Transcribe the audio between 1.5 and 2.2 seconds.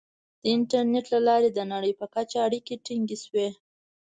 د نړۍ په